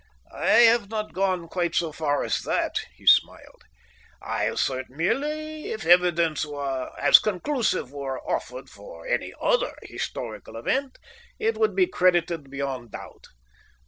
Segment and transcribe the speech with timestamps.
[0.33, 3.65] "I have not gone quite so far as that," he smiled.
[4.19, 6.43] "I assert merely that, if evidence
[6.99, 10.97] as conclusive were offered of any other historical event,
[11.37, 13.27] it would be credited beyond doubt.